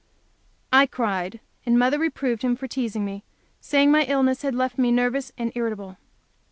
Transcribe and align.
I 0.73 0.87
cried, 0.87 1.39
and 1.63 1.77
mother 1.77 1.99
reproved 1.99 2.41
him 2.41 2.55
for 2.55 2.67
teasing 2.67 3.05
me, 3.05 3.23
saying 3.59 3.91
my 3.91 4.01
illness 4.05 4.41
had 4.41 4.55
left 4.55 4.79
me 4.79 4.91
nervous 4.91 5.31
and 5.37 5.51
irritable. 5.53 5.97